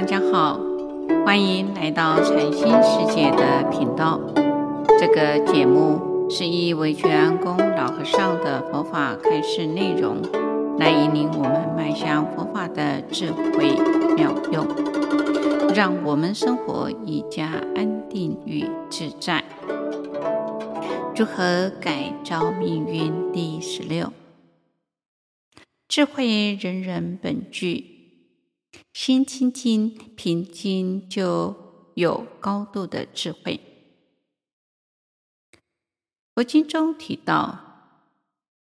[0.00, 0.60] 大家好，
[1.26, 4.20] 欢迎来到禅心世界的频道。
[4.96, 10.22] 这个节目是以惟觉安公老和尚的佛法开示内容，
[10.78, 13.74] 来引领我们迈向佛法的智慧
[14.14, 14.64] 妙用，
[15.74, 19.42] 让我们生活更加安定与自在。
[21.16, 23.32] 如何改造命运？
[23.32, 24.12] 第十六，
[25.88, 27.97] 智慧人人本具。
[29.00, 33.60] 心清净平静，就有高度的智慧。
[36.34, 38.02] 佛经中提到，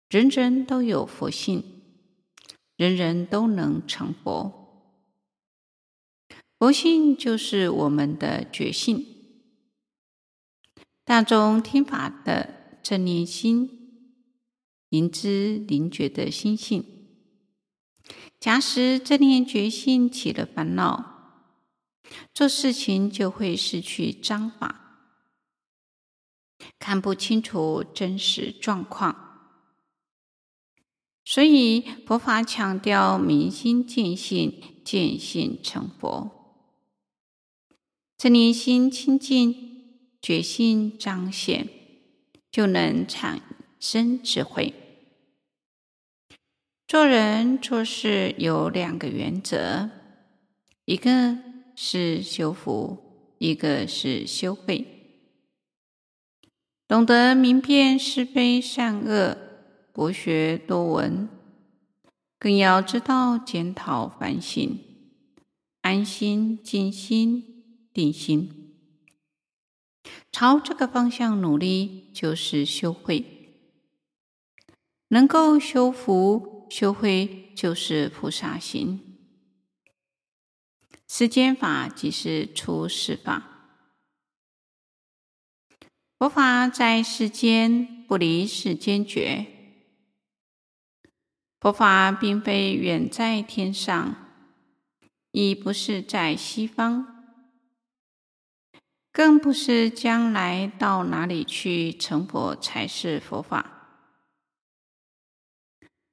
[0.10, 1.64] 人人都有佛性，
[2.76, 4.98] 人人都能成佛。
[6.58, 9.06] 佛性就是我们的觉性。
[11.04, 13.70] 大众听法的正念心，
[14.90, 16.84] 灵知灵觉的心性。
[18.40, 21.46] 假使正念觉性起了烦恼，
[22.34, 25.00] 做事情就会失去章法，
[26.78, 29.40] 看不清楚真实状况。
[31.26, 36.30] 所以佛法强调明心见性，见性成佛。
[38.18, 41.70] 正念心清净，觉性彰显，
[42.52, 43.42] 就能产
[43.80, 44.83] 生智慧。
[46.94, 49.90] 做人做事有两个原则，
[50.86, 51.36] 一个
[51.76, 54.86] 是修福，一个是修慧。
[56.88, 59.36] 懂得明辨是非善恶，
[59.92, 61.28] 博学多闻，
[62.38, 64.80] 更要知道检讨反省，
[65.82, 68.76] 安心、静心、定心，
[70.32, 73.26] 朝这个方向努力，就是修慧。
[75.08, 76.53] 能够修福。
[76.74, 79.00] 修慧就是菩萨行，
[81.08, 83.44] 世间法即是出世法。
[86.18, 89.46] 佛法在世间，不离世间觉。
[91.60, 94.16] 佛法并非远在天上，
[95.30, 97.24] 亦不是在西方，
[99.12, 103.83] 更不是将来到哪里去成佛才是佛法。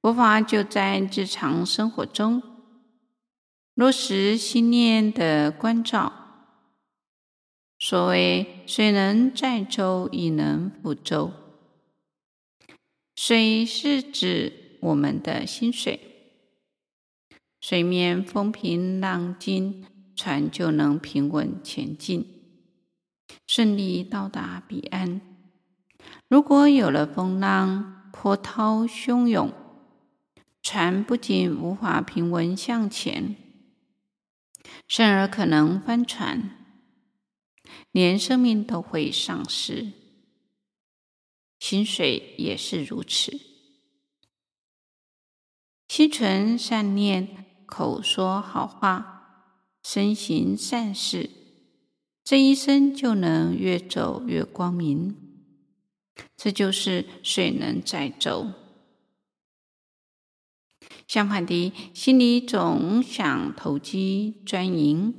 [0.01, 2.41] 佛法就在日常生活中
[3.75, 6.11] 落实心念的关照。
[7.77, 11.31] 所谓“水能载舟，亦能覆舟”，
[13.15, 15.99] 水是指我们的心水。
[17.59, 19.85] 水面风平浪静，
[20.15, 22.25] 船就能平稳前进，
[23.45, 25.21] 顺利到达彼岸。
[26.27, 29.53] 如果有了风浪，波涛汹涌。
[30.61, 33.35] 船不仅无法平稳向前，
[34.87, 36.57] 甚而可能翻船，
[37.91, 39.91] 连生命都会丧失。
[41.59, 43.39] 薪水也是如此，
[45.87, 49.49] 心存善念，口说好话，
[49.83, 51.29] 身行善事，
[52.23, 55.15] 这一生就能越走越光明。
[56.37, 58.53] 这就是水能载舟。
[61.07, 65.13] 相反的，心里总想投机钻营，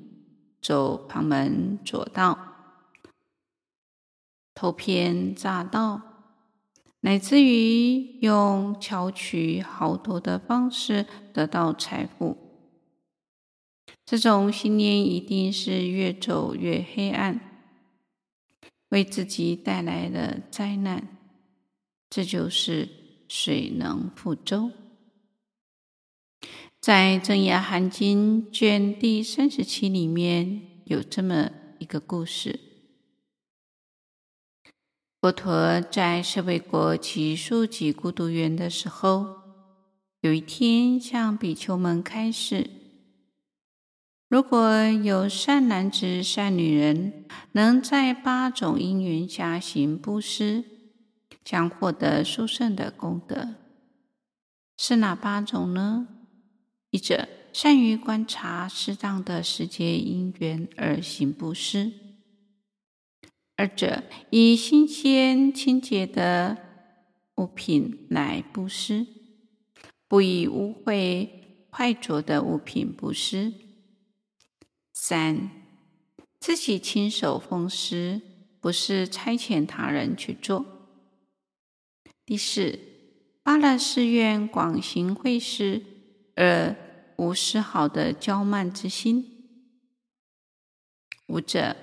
[0.61, 2.39] 走旁门左道，
[4.55, 6.01] 偷偏诈盗，
[7.01, 12.37] 乃至于用巧取豪夺的方式得到财富，
[14.05, 17.41] 这种信念一定是越走越黑暗，
[18.91, 21.19] 为自己带来了灾难。
[22.09, 22.89] 这就是
[23.27, 24.71] 水能覆舟。
[26.83, 31.49] 在《增壹阿含经》卷第三十七里面有这么
[31.79, 32.59] 一个故事：
[35.21, 39.43] 佛陀在舍卫国只树给孤独园的时候，
[40.23, 42.69] 有一天向比丘们开示：
[44.29, 50.65] 如果有善男子、善女人能在八种因缘下行布施，
[51.45, 53.55] 将获得殊胜的功德。
[54.77, 56.09] 是哪八种呢？
[56.93, 61.91] 一者善于观察适当的世界因缘而行布施；
[63.57, 66.59] 二者以新鲜清洁的
[67.37, 69.07] 物品来布施，
[70.07, 71.27] 不以污秽
[71.71, 73.55] 坏浊的物品布施；
[74.93, 75.51] 三
[76.39, 78.21] 自己亲手奉施，
[78.61, 80.63] 不是差遣他人去做；
[82.27, 82.79] 第四
[83.43, 85.87] 发了誓愿广行慧事。
[86.35, 86.75] 而
[87.17, 89.25] 无丝毫的骄慢之心，
[91.29, 91.77] 五者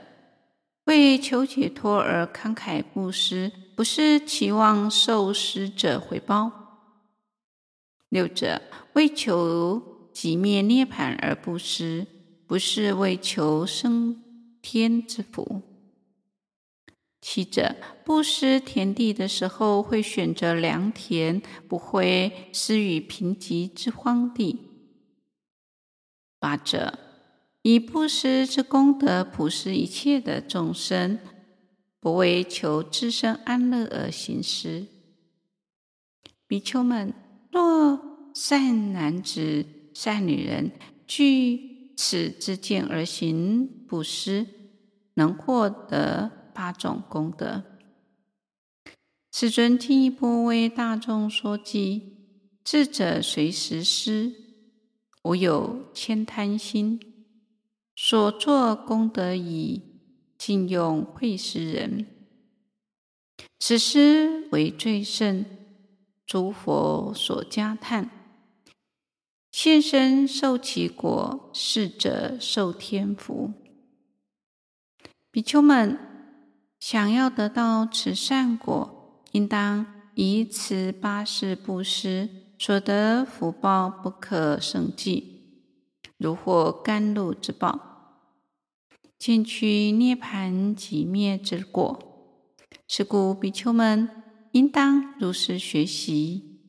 [0.85, 6.51] 为求解脱而慷慨布施，不是期望受施者回报；
[8.09, 8.61] 六者
[8.93, 12.07] 为求即灭涅槃而布施，
[12.47, 14.23] 不是为求升
[14.61, 15.61] 天之福。
[17.21, 17.75] 七者
[18.05, 24.69] 布施田地的时候，会选择良田，不会施予贫瘠之荒地。
[26.39, 26.97] 八者
[27.62, 31.19] 以布施之功德普施一切的众生，
[32.00, 34.88] 不为求自身安乐而行施。
[36.47, 37.13] 比丘们，
[37.51, 40.71] 若善男子、善女人
[41.06, 44.47] 具此之见而行布施，
[45.13, 46.31] 能获得。
[46.51, 47.63] 八种功德，
[49.31, 52.01] 世尊进一步为大众说偈：
[52.65, 54.33] 智者随时施，
[55.24, 57.00] 无有千贪心，
[57.95, 59.81] 所作功德已
[60.38, 62.06] 尽用惠施人，
[63.60, 65.45] 此施为最胜，
[66.25, 68.10] 诸佛所嘉叹，
[69.51, 73.51] 现身受其果，是者受天福。
[75.31, 76.06] 比丘们。
[76.80, 79.86] 想要得到此善果，应当
[80.16, 82.30] 以此八事布施，
[82.61, 85.63] 所得福报不可胜计，
[86.17, 88.27] 如获甘露之宝，
[89.17, 91.97] 见取涅槃寂灭之果。
[92.85, 94.09] 是故比丘们
[94.51, 96.59] 应当如实学习。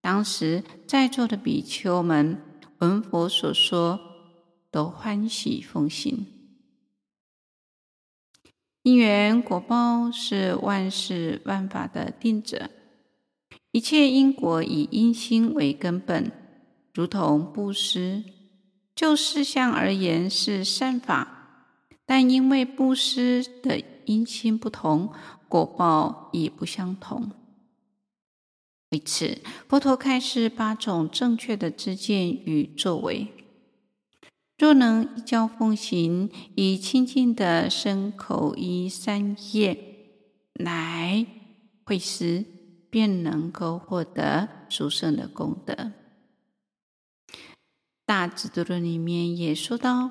[0.00, 2.40] 当时在座的比丘们
[2.78, 4.00] 闻佛所说，
[4.70, 6.26] 都欢喜奉行。
[8.82, 12.70] 因缘果报是万事万法的定者，
[13.76, 16.32] 一切因果以因心为根本，
[16.94, 18.24] 如同布施，
[18.94, 21.74] 就事相而言是善法，
[22.06, 25.12] 但因为布施的因心不同，
[25.46, 27.30] 果报亦不相同。
[28.92, 33.28] 为此，佛陀开示八种正确的知见与作为。
[34.56, 39.78] 若能依教奉行，以清净的身口意三业
[40.54, 41.26] 来
[41.84, 42.46] 会施，
[42.90, 45.92] 便能够获得殊胜的功德。
[48.04, 50.10] 大智度论里面也说到，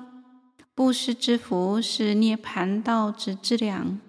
[0.74, 4.00] 布施之福是涅槃道之资粮，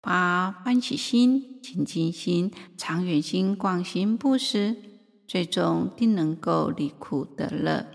[0.00, 4.76] 把欢喜心、清净心、长远心广行布施，
[5.28, 7.86] 最终定能够离苦得乐。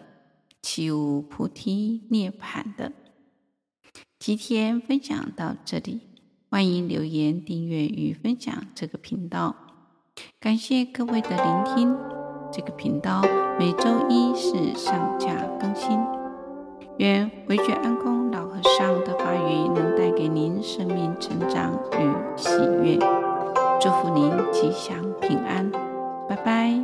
[0.62, 2.92] 起无菩提涅槃的。
[4.20, 6.02] 今天分享到这里，
[6.58, 9.56] 欢迎留言、订阅与分享这个频道。
[10.40, 11.96] 感谢各位的聆听。
[12.52, 13.22] 这个频道
[13.60, 16.00] 每周一是上架更新。
[16.98, 22.50] 愿惟觉安公老和尚的法语能带给您生命成长与喜
[22.82, 22.98] 悦。
[23.80, 25.70] 祝福您吉祥平安。
[26.28, 26.77] 拜拜